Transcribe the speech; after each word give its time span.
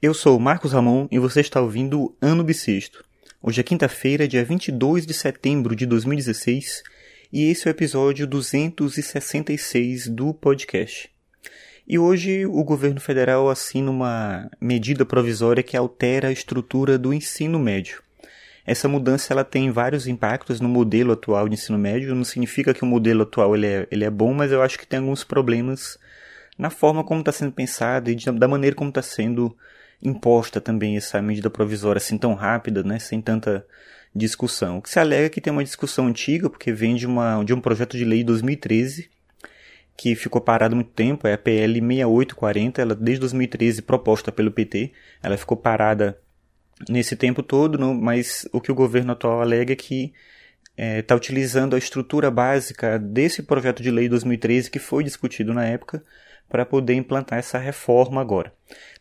Eu 0.00 0.14
sou 0.14 0.38
Marcos 0.38 0.74
Ramon 0.74 1.08
e 1.10 1.18
você 1.18 1.40
está 1.40 1.60
ouvindo 1.60 2.14
Ano 2.22 2.44
Bissexto. 2.44 3.04
Hoje 3.42 3.60
é 3.60 3.64
quinta-feira, 3.64 4.28
dia 4.28 4.44
22 4.44 5.04
de 5.04 5.12
setembro 5.12 5.74
de 5.74 5.86
2016, 5.86 6.84
e 7.32 7.50
esse 7.50 7.66
é 7.66 7.70
o 7.70 7.72
episódio 7.72 8.24
266 8.24 10.06
do 10.06 10.32
podcast. 10.32 11.10
E 11.84 11.98
hoje 11.98 12.46
o 12.46 12.62
governo 12.62 13.00
federal 13.00 13.50
assina 13.50 13.90
uma 13.90 14.48
medida 14.60 15.04
provisória 15.04 15.64
que 15.64 15.76
altera 15.76 16.28
a 16.28 16.32
estrutura 16.32 16.96
do 16.96 17.12
ensino 17.12 17.58
médio. 17.58 18.00
Essa 18.64 18.86
mudança 18.86 19.32
ela 19.32 19.42
tem 19.42 19.72
vários 19.72 20.06
impactos 20.06 20.60
no 20.60 20.68
modelo 20.68 21.10
atual 21.10 21.48
de 21.48 21.54
ensino 21.54 21.76
médio. 21.76 22.14
Não 22.14 22.22
significa 22.22 22.72
que 22.72 22.84
o 22.84 22.86
modelo 22.86 23.22
atual 23.24 23.56
ele 23.56 23.66
é, 23.66 23.88
ele 23.90 24.04
é 24.04 24.10
bom, 24.10 24.32
mas 24.32 24.52
eu 24.52 24.62
acho 24.62 24.78
que 24.78 24.86
tem 24.86 25.00
alguns 25.00 25.24
problemas 25.24 25.98
na 26.56 26.70
forma 26.70 27.02
como 27.02 27.18
está 27.18 27.32
sendo 27.32 27.50
pensado 27.50 28.12
e 28.12 28.14
da 28.14 28.46
maneira 28.46 28.76
como 28.76 28.90
está 28.90 29.02
sendo 29.02 29.56
imposta 30.02 30.60
também 30.60 30.96
essa 30.96 31.20
medida 31.20 31.50
provisória 31.50 31.98
assim 31.98 32.16
tão 32.16 32.34
rápida, 32.34 32.82
né, 32.82 32.98
sem 32.98 33.20
tanta 33.20 33.66
discussão. 34.14 34.78
O 34.78 34.82
que 34.82 34.90
se 34.90 34.98
alega 34.98 35.26
é 35.26 35.28
que 35.28 35.40
tem 35.40 35.52
uma 35.52 35.64
discussão 35.64 36.06
antiga, 36.06 36.48
porque 36.48 36.72
vem 36.72 36.94
de, 36.96 37.06
uma, 37.06 37.42
de 37.44 37.52
um 37.52 37.60
projeto 37.60 37.96
de 37.96 38.04
lei 38.04 38.18
de 38.18 38.24
2013, 38.24 39.10
que 39.96 40.14
ficou 40.14 40.40
parado 40.40 40.76
muito 40.76 40.90
tempo, 40.92 41.26
é 41.26 41.34
a 41.34 41.38
PL 41.38 41.74
6840, 41.74 42.80
ela 42.80 42.94
desde 42.94 43.20
2013 43.20 43.82
proposta 43.82 44.30
pelo 44.30 44.50
PT, 44.50 44.92
ela 45.22 45.36
ficou 45.36 45.56
parada 45.56 46.18
nesse 46.88 47.16
tempo 47.16 47.42
todo, 47.42 47.78
mas 47.94 48.48
o 48.52 48.60
que 48.60 48.70
o 48.70 48.74
governo 48.74 49.12
atual 49.12 49.40
alega 49.40 49.72
é 49.72 49.76
que 49.76 50.12
está 50.78 50.84
é, 50.84 51.02
tá 51.02 51.16
utilizando 51.16 51.74
a 51.74 51.78
estrutura 51.78 52.30
básica 52.30 52.98
desse 53.00 53.42
projeto 53.42 53.82
de 53.82 53.90
lei 53.90 54.04
de 54.04 54.10
2013 54.10 54.70
que 54.70 54.78
foi 54.78 55.02
discutido 55.02 55.52
na 55.52 55.66
época 55.66 56.02
para 56.48 56.64
poder 56.64 56.94
implantar 56.94 57.40
essa 57.40 57.58
reforma 57.58 58.20
agora. 58.20 58.52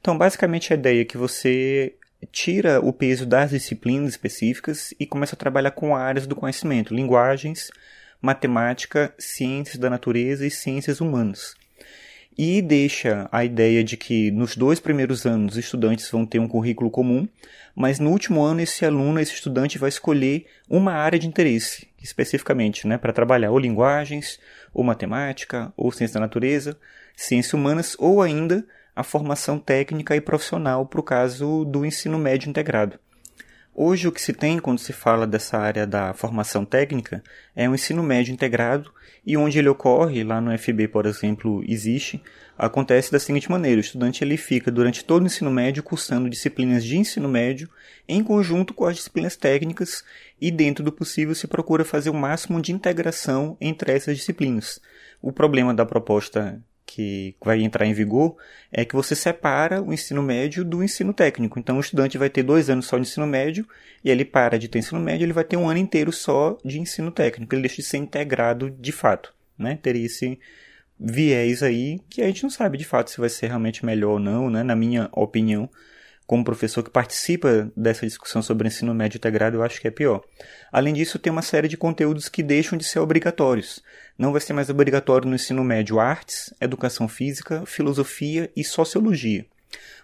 Então, 0.02 0.18
basicamente, 0.18 0.74
a 0.74 0.76
ideia 0.76 1.02
é 1.02 1.06
que 1.06 1.18
você 1.18 1.94
tira 2.32 2.82
o 2.82 2.92
peso 2.92 3.28
das 3.28 3.52
disciplinas 3.52 4.10
específicas 4.10 4.94
e 5.00 5.06
começa 5.06 5.36
a 5.36 5.38
trabalhar 5.40 5.72
com 5.72 5.96
áreas 5.96 6.26
do 6.26 6.36
conhecimento, 6.36 6.96
linguagens, 6.96 7.70
matemática, 8.20 9.14
ciências 9.20 9.78
da 9.78 9.90
natureza 9.90 10.46
e 10.46 10.52
ciências 10.52 11.00
humanas. 11.00 11.54
E 12.38 12.62
deixa 12.62 13.28
a 13.32 13.44
ideia 13.44 13.84
de 13.84 13.98
que 13.98 14.30
nos 14.30 14.56
dois 14.56 14.80
primeiros 14.80 15.26
anos 15.26 15.54
os 15.54 15.58
estudantes 15.58 16.08
vão 16.12 16.24
ter 16.24 16.38
um 16.38 16.48
currículo 16.48 16.92
comum, 16.92 17.28
mas 17.76 17.98
no 17.98 18.12
último 18.12 18.44
ano 18.44 18.62
esse 18.62 18.86
aluno, 18.86 19.20
esse 19.20 19.34
estudante 19.34 19.80
vai 19.80 19.90
escolher 19.90 20.46
uma 20.70 20.94
área 20.94 21.18
de 21.18 21.28
interesse, 21.28 21.88
especificamente, 22.00 22.86
né, 22.86 22.96
para 22.96 23.12
trabalhar 23.12 23.50
ou 23.50 23.58
linguagens, 23.58 24.40
ou 24.72 24.84
matemática, 24.84 25.74
ou 25.76 25.92
ciência 25.92 26.16
da 26.16 26.20
natureza, 26.20 26.78
ciências 27.16 27.54
humanas 27.54 27.96
ou 27.98 28.22
ainda 28.22 28.64
a 28.96 29.02
formação 29.02 29.58
técnica 29.58 30.16
e 30.16 30.22
profissional 30.22 30.86
para 30.86 31.00
o 31.00 31.04
caso 31.04 31.66
do 31.66 31.84
ensino 31.84 32.20
médio 32.20 32.50
integrado. 32.50 33.00
Hoje 33.80 34.08
o 34.08 34.12
que 34.12 34.20
se 34.20 34.34
tem 34.34 34.58
quando 34.58 34.80
se 34.80 34.92
fala 34.92 35.28
dessa 35.28 35.56
área 35.56 35.86
da 35.86 36.12
formação 36.12 36.66
técnica 36.66 37.24
é 37.56 37.70
um 37.70 37.76
ensino 37.76 38.02
médio 38.02 38.34
integrado 38.34 38.92
e 39.24 39.38
onde 39.38 39.60
ele 39.60 39.70
ocorre, 39.70 40.24
lá 40.24 40.42
no 40.42 40.58
FB, 40.58 40.88
por 40.88 41.06
exemplo, 41.06 41.64
existe, 41.64 42.20
acontece 42.58 43.12
da 43.12 43.20
seguinte 43.20 43.52
maneira: 43.52 43.78
o 43.78 43.82
estudante 43.82 44.24
ele 44.24 44.36
fica 44.36 44.72
durante 44.72 45.06
todo 45.06 45.22
o 45.22 45.26
ensino 45.28 45.52
médio 45.52 45.84
cursando 45.84 46.28
disciplinas 46.28 46.84
de 46.84 46.98
ensino 46.98 47.30
médio 47.30 47.70
em 48.10 48.24
conjunto 48.24 48.74
com 48.74 48.84
as 48.84 48.96
disciplinas 48.96 49.36
técnicas 49.36 50.04
e 50.42 50.50
dentro 50.50 50.84
do 50.84 50.92
possível 50.92 51.36
se 51.36 51.46
procura 51.46 51.86
fazer 51.86 52.10
o 52.10 52.16
máximo 52.16 52.60
de 52.60 52.72
integração 52.72 53.56
entre 53.62 53.92
essas 53.92 54.18
disciplinas. 54.18 54.82
O 55.22 55.32
problema 55.32 55.72
da 55.72 55.86
proposta 55.86 56.60
que 56.88 57.36
vai 57.44 57.62
entrar 57.62 57.86
em 57.86 57.94
vigor 57.94 58.38
é 58.72 58.86
que 58.86 58.96
você 58.96 59.14
separa 59.14 59.82
o 59.82 59.94
ensino 59.94 60.24
médio 60.24 60.64
do 60.64 60.82
ensino 60.82 61.14
técnico. 61.14 61.60
Então 61.60 61.78
o 61.78 61.82
estudante 61.82 62.18
vai 62.18 62.30
ter 62.30 62.42
dois 62.42 62.70
anos 62.70 62.88
só 62.88 62.98
de 62.98 63.04
ensino 63.04 63.28
médio 63.28 63.68
e 64.04 64.10
ele 64.10 64.24
para 64.24 64.58
de 64.58 64.70
ter 64.70 64.80
ensino 64.80 65.00
médio, 65.00 65.26
ele 65.26 65.34
vai 65.34 65.44
ter 65.44 65.58
um 65.58 65.70
ano 65.70 65.78
inteiro 65.78 66.12
só 66.14 66.58
de 66.64 66.80
ensino 66.80 67.12
técnico. 67.12 67.54
Ele 67.54 67.64
deixa 67.64 67.76
de 67.78 67.84
ser 67.84 67.98
integrado 67.98 68.72
de 68.72 68.92
fato, 68.94 69.34
né? 69.60 69.78
Teria 69.80 70.06
esse 70.06 70.40
viés 70.98 71.62
aí 71.62 72.00
que 72.10 72.22
a 72.22 72.28
gente 72.28 72.44
não 72.44 72.50
sabe 72.50 72.78
de 72.78 72.86
fato 72.86 73.12
se 73.12 73.20
vai 73.20 73.30
ser 73.30 73.48
realmente 73.48 73.86
melhor 73.86 74.14
ou 74.14 74.20
não, 74.20 74.50
né? 74.50 74.64
Na 74.64 74.76
minha 74.76 75.10
opinião, 75.12 75.70
como 76.28 76.44
professor 76.44 76.84
que 76.84 76.90
participa 76.90 77.72
dessa 77.76 78.06
discussão 78.06 78.42
sobre 78.42 78.68
ensino 78.68 78.94
médio 78.94 79.18
integrado, 79.18 79.56
eu 79.56 79.64
acho 79.64 79.80
que 79.80 79.88
é 79.88 79.92
pior. 79.92 80.22
Além 80.70 80.94
disso, 80.94 81.18
tem 81.18 81.32
uma 81.32 81.42
série 81.42 81.70
de 81.70 81.78
conteúdos 81.78 82.28
que 82.28 82.44
deixam 82.44 82.78
de 82.78 82.84
ser 82.84 83.00
obrigatórios. 83.00 83.82
Não 84.18 84.34
vai 84.34 84.42
ser 84.42 84.52
mais 84.52 84.70
obrigatório 84.70 85.28
no 85.28 85.36
ensino 85.36 85.64
médio 85.64 86.02
artes, 86.02 86.54
educação 86.60 87.08
física, 87.08 87.66
filosofia 87.66 88.52
e 88.54 88.64
sociologia. 88.64 89.46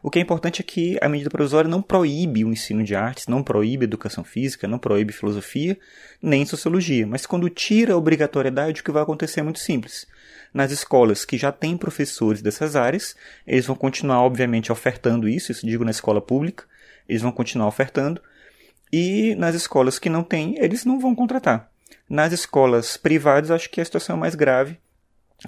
O 0.02 0.10
que 0.10 0.20
é 0.20 0.22
importante 0.22 0.62
é 0.62 0.64
que 0.64 0.98
a 1.02 1.08
medida 1.08 1.30
provisória 1.30 1.70
não 1.70 1.82
proíbe 1.82 2.44
o 2.44 2.52
ensino 2.52 2.84
de 2.84 2.96
artes, 2.96 3.28
não 3.28 3.42
proíbe 3.42 3.86
educação 3.86 4.24
física, 4.24 4.68
não 4.68 4.78
proíbe 4.78 5.14
filosofia, 5.14 5.78
nem 6.22 6.46
sociologia. 6.46 7.08
Mas 7.08 7.26
quando 7.26 7.50
tira 7.50 7.94
a 7.94 7.98
obrigatoriedade, 7.98 8.82
o 8.82 8.84
que 8.84 8.92
vai 8.92 9.04
acontecer 9.04 9.40
é 9.40 9.44
muito 9.44 9.60
simples 9.60 10.08
nas 10.54 10.72
escolas 10.72 11.26
que 11.26 11.38
já 11.38 11.52
têm 11.52 11.76
professores 11.76 12.42
dessas 12.42 12.76
áreas, 12.76 13.16
eles 13.46 13.66
vão 13.66 13.76
continuar, 13.76 14.22
obviamente, 14.22 14.72
ofertando 14.72 15.28
isso, 15.28 15.52
isso 15.52 15.66
digo 15.66 15.84
na 15.84 15.92
escola 15.92 16.22
pública, 16.22 16.66
eles 17.10 17.22
vão 17.22 17.32
continuar 17.32 17.68
ofertando, 17.68 18.22
e 18.92 19.34
nas 19.36 19.56
escolas 19.56 19.98
que 19.98 20.10
não 20.10 20.24
têm, 20.24 20.56
eles 20.60 20.86
não 20.86 21.00
vão 21.00 21.16
contratar. 21.16 21.72
Nas 22.08 22.32
escolas 22.32 22.96
privadas, 22.96 23.50
acho 23.50 23.70
que 23.70 23.82
a 23.82 23.86
situação 23.86 24.16
é 24.16 24.20
mais 24.20 24.36
grave, 24.36 24.78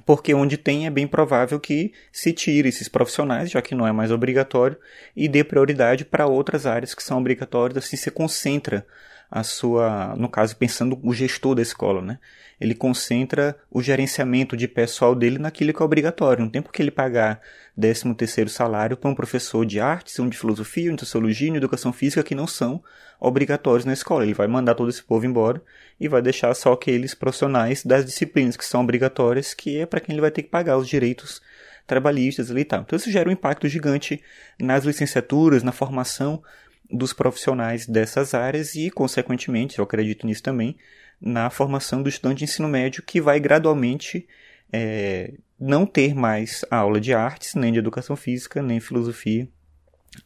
porque 0.06 0.34
onde 0.34 0.58
tem 0.58 0.86
é 0.86 0.90
bem 0.90 1.08
provável 1.08 1.60
que 1.60 1.94
se 2.12 2.34
tire 2.34 2.70
esses 2.70 2.88
profissionais, 2.88 3.50
já 3.50 3.62
que 3.62 3.76
não 3.76 3.88
é 3.88 3.92
mais 3.92 4.12
obrigatório, 4.12 4.78
e 5.16 5.28
dê 5.28 5.44
prioridade 5.44 6.04
para 6.04 6.28
outras 6.28 6.66
áreas 6.66 6.94
que 6.94 7.04
são 7.04 7.18
obrigatórias, 7.18 7.86
assim 7.86 7.96
se 7.96 8.12
concentra 8.12 8.86
a 9.30 9.44
sua, 9.44 10.16
no 10.16 10.30
caso, 10.30 10.56
pensando 10.56 11.00
o 11.03 11.13
gestor 11.13 11.56
da 11.56 11.62
escola, 11.62 12.02
né? 12.02 12.19
Ele 12.59 12.74
concentra 12.74 13.58
o 13.69 13.81
gerenciamento 13.81 14.56
de 14.56 14.68
pessoal 14.68 15.13
dele 15.13 15.38
naquilo 15.38 15.74
que 15.74 15.81
é 15.81 15.86
obrigatório. 15.86 16.44
Não 16.44 16.50
tem 16.50 16.62
por 16.62 16.72
que 16.72 16.81
ele 16.81 16.91
pagar 16.91 17.41
13 17.80 18.14
terceiro 18.14 18.50
salário 18.50 18.96
para 18.96 19.09
um 19.09 19.16
professor 19.16 19.66
de 19.66 19.80
artes, 19.80 20.19
um 20.19 20.30
de 20.30 20.38
filosofia, 20.38 20.91
um 20.91 20.96
de 20.96 21.02
sociologia, 21.02 21.50
um 21.50 21.53
de 21.53 21.58
educação 21.58 21.91
física 21.91 22.24
que 22.24 22.34
não 22.34 22.47
são 22.47 22.81
obrigatórios 23.19 23.85
na 23.85 23.94
escola. 23.94 24.24
Ele 24.24 24.34
vai 24.34 24.47
mandar 24.47 24.75
todo 24.75 24.90
esse 24.90 25.03
povo 25.03 25.25
embora 25.25 25.62
e 26.00 26.08
vai 26.08 26.22
deixar 26.22 26.53
só 26.53 26.72
aqueles 26.72 27.14
profissionais 27.14 27.84
das 27.84 28.06
disciplinas 28.06 28.56
que 28.56 28.66
são 28.66 28.81
obrigatórias, 28.81 29.53
que 29.53 29.80
é 29.80 29.85
para 29.85 30.00
quem 30.00 30.14
ele 30.14 30.22
vai 30.22 30.31
ter 30.31 30.44
que 30.44 30.50
pagar 30.50 30.78
os 30.78 30.88
direitos 30.88 31.41
trabalhistas 31.85 32.50
ali 32.50 32.62
e 32.62 32.66
tal. 32.66 32.81
Então 32.81 32.97
isso 32.97 33.12
gera 33.12 33.30
um 33.30 33.31
impacto 33.31 33.68
gigante 33.68 34.22
nas 34.59 34.85
licenciaturas, 34.85 35.64
na 35.64 35.72
formação 35.72 36.41
dos 36.90 37.13
profissionais 37.13 37.85
dessas 37.85 38.34
áreas 38.34 38.75
e, 38.75 38.90
consequentemente, 38.90 39.79
eu 39.79 39.84
acredito 39.84 40.25
nisso 40.25 40.44
também, 40.44 40.78
na 41.19 41.50
formação 41.50 42.03
do 42.03 42.09
estudante 42.09 42.40
de 42.40 42.44
ensino 42.46 42.68
médio 42.68 43.03
que 43.03 43.22
vai 43.22 43.40
gradualmente 43.40 44.28
é, 44.72 45.34
não 45.59 45.85
ter 45.85 46.13
mais 46.13 46.66
aula 46.69 47.00
de 47.00 47.13
artes, 47.13 47.56
nem 47.56 47.72
de 47.72 47.79
educação 47.79 48.16
física, 48.16 48.62
nem 48.62 48.79
filosofia 48.79 49.47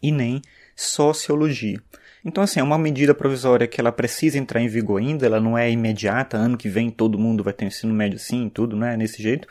e 0.02 0.12
nem 0.12 0.42
sociologia. 0.76 1.82
Então, 2.24 2.44
assim, 2.44 2.60
é 2.60 2.64
uma 2.64 2.78
medida 2.78 3.14
provisória 3.14 3.68
que 3.68 3.80
ela 3.80 3.92
precisa 3.92 4.38
entrar 4.38 4.62
em 4.62 4.68
vigor 4.68 5.00
ainda, 5.00 5.26
ela 5.26 5.40
não 5.40 5.58
é 5.58 5.72
imediata, 5.72 6.38
ano 6.38 6.58
que 6.58 6.68
vem 6.68 6.90
todo 6.90 7.18
mundo 7.18 7.44
vai 7.44 7.54
ter 7.54 7.66
ensino 7.66 7.94
médio 7.94 8.18
assim, 8.18 8.50
tudo, 8.50 8.76
né, 8.76 8.98
nesse 8.98 9.22
jeito, 9.22 9.48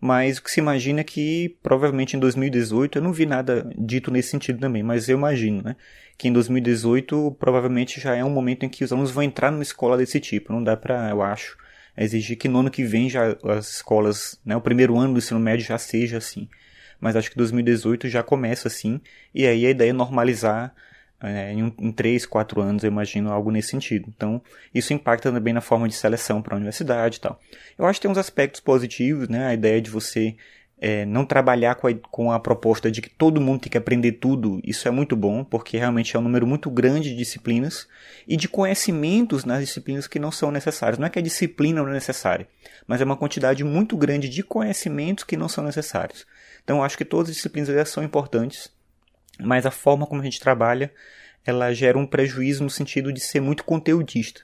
mas 0.00 0.38
o 0.38 0.42
que 0.42 0.50
se 0.50 0.60
imagina 0.60 1.00
é 1.00 1.04
que 1.04 1.56
provavelmente 1.62 2.16
em 2.16 2.20
2018, 2.20 2.98
eu 2.98 3.02
não 3.02 3.12
vi 3.12 3.26
nada 3.26 3.70
dito 3.76 4.10
nesse 4.10 4.30
sentido 4.30 4.58
também, 4.58 4.82
mas 4.82 5.08
eu 5.08 5.18
imagino, 5.18 5.62
né, 5.62 5.76
que 6.16 6.28
em 6.28 6.32
2018 6.32 7.36
provavelmente 7.38 8.00
já 8.00 8.14
é 8.16 8.24
um 8.24 8.30
momento 8.30 8.64
em 8.64 8.68
que 8.68 8.82
os 8.82 8.92
alunos 8.92 9.10
vão 9.10 9.22
entrar 9.22 9.50
numa 9.50 9.62
escola 9.62 9.96
desse 9.96 10.18
tipo, 10.18 10.52
não 10.52 10.64
dá 10.64 10.76
para, 10.76 11.10
eu 11.10 11.20
acho, 11.22 11.56
exigir 11.96 12.38
que 12.38 12.48
no 12.48 12.60
ano 12.60 12.70
que 12.70 12.82
vem 12.82 13.10
já 13.10 13.36
as 13.44 13.74
escolas, 13.74 14.40
né, 14.44 14.56
o 14.56 14.60
primeiro 14.60 14.96
ano 14.96 15.12
do 15.12 15.18
ensino 15.18 15.38
médio 15.38 15.66
já 15.66 15.76
seja 15.76 16.16
assim. 16.16 16.48
Mas 16.98 17.16
acho 17.16 17.30
que 17.30 17.36
2018 17.36 18.08
já 18.08 18.22
começa 18.22 18.68
assim, 18.68 19.00
e 19.34 19.46
aí 19.46 19.66
a 19.66 19.70
ideia 19.70 19.90
é 19.90 19.92
normalizar 19.92 20.74
é, 21.22 21.52
em, 21.52 21.74
em 21.78 21.92
3, 21.92 22.24
4 22.26 22.60
anos, 22.60 22.82
eu 22.82 22.88
imagino 22.90 23.30
algo 23.30 23.50
nesse 23.50 23.68
sentido. 23.68 24.06
Então, 24.14 24.40
isso 24.74 24.92
impacta 24.92 25.30
também 25.30 25.52
na 25.52 25.60
forma 25.60 25.88
de 25.88 25.94
seleção 25.94 26.40
para 26.40 26.54
a 26.54 26.56
universidade 26.56 27.18
e 27.18 27.20
tal. 27.20 27.40
Eu 27.78 27.86
acho 27.86 27.98
que 27.98 28.02
tem 28.02 28.10
uns 28.10 28.18
aspectos 28.18 28.60
positivos, 28.60 29.28
né? 29.28 29.46
A 29.46 29.54
ideia 29.54 29.80
de 29.80 29.90
você 29.90 30.34
é, 30.80 31.04
não 31.04 31.26
trabalhar 31.26 31.74
com 31.74 31.86
a, 31.86 31.94
com 31.94 32.32
a 32.32 32.40
proposta 32.40 32.90
de 32.90 33.02
que 33.02 33.10
todo 33.10 33.40
mundo 33.40 33.60
tem 33.60 33.70
que 33.70 33.76
aprender 33.76 34.12
tudo, 34.12 34.60
isso 34.64 34.88
é 34.88 34.90
muito 34.90 35.14
bom, 35.14 35.44
porque 35.44 35.76
realmente 35.76 36.16
é 36.16 36.18
um 36.18 36.22
número 36.22 36.46
muito 36.46 36.70
grande 36.70 37.10
de 37.10 37.16
disciplinas 37.16 37.86
e 38.26 38.34
de 38.34 38.48
conhecimentos 38.48 39.44
nas 39.44 39.60
disciplinas 39.60 40.06
que 40.06 40.18
não 40.18 40.32
são 40.32 40.50
necessários. 40.50 40.98
Não 40.98 41.06
é 41.06 41.10
que 41.10 41.18
a 41.18 41.22
disciplina 41.22 41.82
não 41.82 41.90
é 41.90 41.92
necessária, 41.92 42.48
mas 42.86 43.00
é 43.00 43.04
uma 43.04 43.16
quantidade 43.16 43.62
muito 43.62 43.94
grande 43.96 44.28
de 44.28 44.42
conhecimentos 44.42 45.22
que 45.22 45.36
não 45.36 45.48
são 45.48 45.62
necessários. 45.62 46.26
Então, 46.64 46.82
acho 46.82 46.96
que 46.96 47.04
todas 47.04 47.28
as 47.28 47.36
disciplinas 47.36 47.88
são 47.90 48.02
importantes 48.02 48.70
mas 49.42 49.66
a 49.66 49.70
forma 49.70 50.06
como 50.06 50.20
a 50.20 50.24
gente 50.24 50.40
trabalha, 50.40 50.92
ela 51.44 51.72
gera 51.72 51.98
um 51.98 52.06
prejuízo 52.06 52.62
no 52.62 52.70
sentido 52.70 53.12
de 53.12 53.20
ser 53.20 53.40
muito 53.40 53.64
conteudista. 53.64 54.42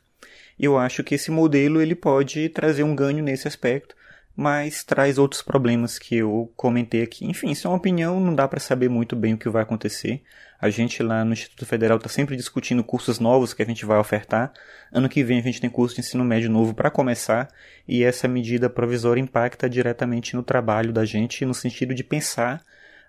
Eu 0.59 0.79
acho 0.79 1.05
que 1.05 1.15
esse 1.15 1.31
modelo 1.31 1.83
ele 1.83 1.95
pode 1.95 2.49
trazer 2.49 2.83
um 2.83 2.97
ganho 2.97 3.23
nesse 3.23 3.47
aspecto, 3.47 3.95
mas 4.35 4.85
traz 4.85 5.19
outros 5.19 5.43
problemas 5.43 5.99
que 5.99 6.17
eu 6.17 6.53
comentei 6.57 7.03
aqui. 7.03 7.27
Enfim, 7.27 7.51
isso 7.51 7.67
é 7.67 7.71
uma 7.71 7.77
opinião, 7.77 8.21
não 8.21 8.35
dá 8.35 8.47
para 8.47 8.61
saber 8.61 8.89
muito 8.89 9.17
bem 9.17 9.35
o 9.35 9.39
que 9.39 9.49
vai 9.49 9.63
acontecer. 9.63 10.23
A 10.59 10.71
gente 10.71 11.03
lá 11.03 11.25
no 11.25 11.33
Instituto 11.33 11.67
Federal 11.67 11.99
está 11.99 12.09
sempre 12.09 12.37
discutindo 12.37 12.83
cursos 12.83 13.19
novos 13.19 13.53
que 13.53 13.63
a 13.63 13.67
gente 13.67 13.85
vai 13.85 13.99
ofertar. 13.99 14.53
Ano 14.91 15.09
que 15.09 15.23
vem 15.23 15.39
a 15.39 15.43
gente 15.43 15.61
tem 15.61 15.69
curso 15.69 15.95
de 15.95 16.01
ensino 16.01 16.25
médio 16.25 16.51
novo 16.51 16.75
para 16.75 16.91
começar, 16.91 17.49
e 17.87 18.03
essa 18.03 18.27
medida 18.27 18.69
provisória 18.69 19.21
impacta 19.21 19.69
diretamente 19.69 20.35
no 20.35 20.43
trabalho 20.43 20.93
da 20.93 21.05
gente, 21.05 21.45
no 21.45 21.55
sentido 21.55 21.95
de 21.95 22.03
pensar 22.03 22.63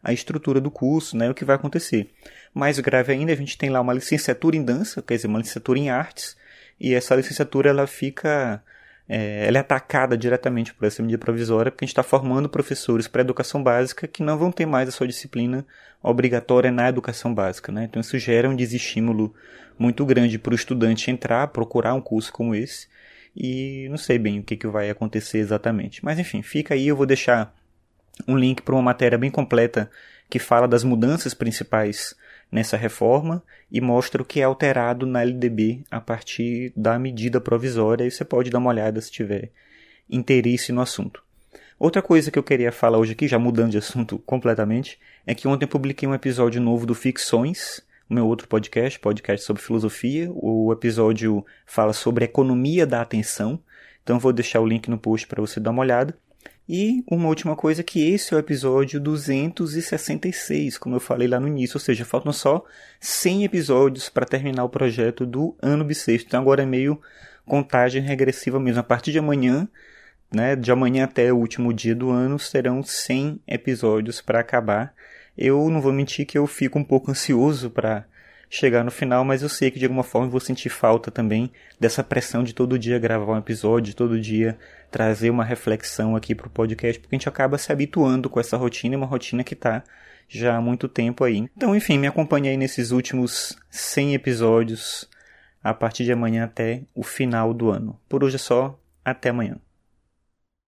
a 0.03 0.13
estrutura 0.13 0.61
do 0.61 0.71
curso, 0.71 1.17
né, 1.17 1.29
o 1.29 1.33
que 1.33 1.45
vai 1.45 1.55
acontecer. 1.55 2.09
Mais 2.53 2.79
grave 2.79 3.11
ainda, 3.11 3.31
a 3.31 3.35
gente 3.35 3.57
tem 3.57 3.69
lá 3.69 3.81
uma 3.81 3.93
licenciatura 3.93 4.55
em 4.55 4.63
dança, 4.63 5.01
quer 5.01 5.15
dizer, 5.15 5.27
uma 5.27 5.39
licenciatura 5.39 5.79
em 5.79 5.89
artes, 5.89 6.37
e 6.79 6.93
essa 6.93 7.15
licenciatura 7.15 7.69
ela 7.69 7.87
fica 7.87 8.63
é, 9.09 9.47
ela 9.47 9.57
é 9.57 9.61
atacada 9.61 10.17
diretamente 10.17 10.73
por 10.73 10.85
essa 10.85 11.01
medida 11.01 11.17
provisória, 11.17 11.71
porque 11.71 11.85
a 11.85 11.87
gente 11.87 11.93
está 11.93 12.03
formando 12.03 12.49
professores 12.49 13.07
para 13.07 13.21
educação 13.21 13.63
básica 13.63 14.07
que 14.07 14.21
não 14.21 14.37
vão 14.37 14.51
ter 14.51 14.65
mais 14.65 14.89
a 14.89 14.91
sua 14.91 15.07
disciplina 15.07 15.65
obrigatória 16.03 16.71
na 16.71 16.89
educação 16.89 17.33
básica. 17.33 17.71
Né? 17.71 17.85
Então 17.85 18.01
isso 18.01 18.17
gera 18.19 18.49
um 18.49 18.55
desestímulo 18.55 19.33
muito 19.79 20.05
grande 20.05 20.37
para 20.37 20.51
o 20.51 20.55
estudante 20.55 21.09
entrar, 21.09 21.47
procurar 21.47 21.93
um 21.93 22.01
curso 22.01 22.33
como 22.33 22.53
esse, 22.53 22.87
e 23.35 23.87
não 23.89 23.97
sei 23.97 24.17
bem 24.17 24.39
o 24.39 24.43
que, 24.43 24.57
que 24.57 24.67
vai 24.67 24.89
acontecer 24.89 25.37
exatamente. 25.37 26.03
Mas 26.03 26.19
enfim, 26.19 26.41
fica 26.41 26.73
aí, 26.73 26.87
eu 26.87 26.95
vou 26.95 27.05
deixar 27.05 27.55
um 28.27 28.37
link 28.37 28.61
para 28.61 28.75
uma 28.75 28.81
matéria 28.81 29.17
bem 29.17 29.29
completa 29.29 29.89
que 30.29 30.39
fala 30.39 30.67
das 30.67 30.83
mudanças 30.83 31.33
principais 31.33 32.15
nessa 32.51 32.77
reforma 32.77 33.43
e 33.71 33.81
mostra 33.81 34.21
o 34.21 34.25
que 34.25 34.39
é 34.39 34.43
alterado 34.43 35.05
na 35.05 35.21
LDB 35.21 35.83
a 35.91 35.99
partir 35.99 36.71
da 36.75 36.97
medida 36.97 37.41
provisória 37.41 38.05
e 38.05 38.11
você 38.11 38.23
pode 38.23 38.49
dar 38.49 38.59
uma 38.59 38.69
olhada 38.69 39.01
se 39.01 39.11
tiver 39.11 39.51
interesse 40.09 40.71
no 40.71 40.81
assunto. 40.81 41.21
Outra 41.79 42.01
coisa 42.01 42.31
que 42.31 42.39
eu 42.39 42.43
queria 42.43 42.71
falar 42.71 42.97
hoje 42.97 43.11
aqui, 43.11 43.27
já 43.27 43.37
mudando 43.37 43.71
de 43.71 43.77
assunto 43.77 44.17
completamente, 44.19 44.99
é 45.25 45.35
que 45.35 45.47
ontem 45.47 45.65
eu 45.65 45.69
publiquei 45.69 46.07
um 46.07 46.13
episódio 46.13 46.59
novo 46.59 46.85
do 46.85 46.95
Ficções, 46.95 47.81
o 48.09 48.13
meu 48.13 48.25
outro 48.25 48.47
podcast, 48.47 48.97
podcast 48.99 49.45
sobre 49.45 49.61
filosofia. 49.61 50.31
O 50.33 50.71
episódio 50.73 51.45
fala 51.65 51.93
sobre 51.93 52.25
economia 52.25 52.87
da 52.87 53.01
atenção, 53.01 53.59
então 54.01 54.17
vou 54.17 54.33
deixar 54.33 54.59
o 54.59 54.65
link 54.65 54.89
no 54.89 54.97
post 54.97 55.27
para 55.27 55.41
você 55.41 55.59
dar 55.59 55.71
uma 55.71 55.81
olhada. 55.81 56.17
E 56.69 57.01
uma 57.09 57.29
última 57.29 57.55
coisa 57.55 57.81
que 57.81 58.11
esse 58.11 58.33
é 58.33 58.37
o 58.37 58.39
episódio 58.39 58.99
266, 58.99 60.77
como 60.77 60.95
eu 60.95 60.99
falei 60.99 61.25
lá 61.25 61.39
no 61.39 61.47
início, 61.47 61.77
ou 61.77 61.81
seja, 61.81 62.03
faltam 62.03 62.33
só 62.33 62.61
100 62.99 63.45
episódios 63.45 64.09
para 64.09 64.25
terminar 64.25 64.65
o 64.65 64.69
projeto 64.69 65.25
do 65.25 65.55
ano 65.61 65.85
bissexto. 65.85 66.27
Então 66.27 66.41
agora 66.41 66.63
é 66.63 66.65
meio 66.65 66.99
contagem 67.45 68.01
regressiva 68.01 68.59
mesmo. 68.59 68.81
A 68.81 68.83
partir 68.83 69.13
de 69.13 69.19
amanhã, 69.19 69.65
né, 70.29 70.57
de 70.57 70.69
amanhã 70.69 71.05
até 71.05 71.31
o 71.31 71.37
último 71.37 71.73
dia 71.73 71.95
do 71.95 72.09
ano, 72.09 72.37
serão 72.37 72.83
100 72.83 73.39
episódios 73.47 74.19
para 74.19 74.41
acabar. 74.41 74.93
Eu 75.37 75.69
não 75.69 75.79
vou 75.79 75.93
mentir 75.93 76.25
que 76.25 76.37
eu 76.37 76.45
fico 76.45 76.77
um 76.77 76.83
pouco 76.83 77.09
ansioso 77.09 77.69
para 77.69 78.05
chegar 78.49 78.83
no 78.83 78.91
final, 78.91 79.25
mas 79.25 79.41
eu 79.41 79.49
sei 79.49 79.69
que 79.69 79.79
de 79.79 79.85
alguma 79.85 80.03
forma 80.03 80.29
vou 80.29 80.39
sentir 80.39 80.69
falta 80.69 81.11
também 81.11 81.51
dessa 81.79 82.03
pressão 82.03 82.43
de 82.43 82.53
todo 82.53 82.79
dia 82.79 82.97
gravar 82.97 83.33
um 83.33 83.37
episódio, 83.37 83.93
todo 83.93 84.19
dia 84.19 84.57
trazer 84.89 85.29
uma 85.29 85.43
reflexão 85.43 86.15
aqui 86.15 86.33
para 86.33 86.47
o 86.47 86.49
podcast, 86.49 86.99
porque 86.99 87.15
a 87.15 87.19
gente 87.19 87.29
acaba 87.29 87.57
se 87.57 87.71
habituando 87.71 88.29
com 88.29 88.39
essa 88.39 88.55
rotina, 88.55 88.95
uma 88.95 89.05
rotina 89.05 89.43
que 89.43 89.53
está 89.53 89.83
já 90.29 90.55
há 90.57 90.61
muito 90.61 90.87
tempo 90.87 91.23
aí. 91.23 91.47
Então, 91.55 91.75
enfim, 91.75 91.97
me 91.97 92.07
acompanhe 92.07 92.49
aí 92.49 92.57
nesses 92.57 92.91
últimos 92.91 93.57
100 93.69 94.13
episódios 94.13 95.09
a 95.63 95.73
partir 95.73 96.03
de 96.03 96.11
amanhã 96.11 96.45
até 96.45 96.83
o 96.95 97.03
final 97.03 97.53
do 97.53 97.69
ano. 97.69 97.99
Por 98.07 98.23
hoje 98.23 98.35
é 98.35 98.39
só, 98.39 98.79
até 99.03 99.29
amanhã. 99.29 99.57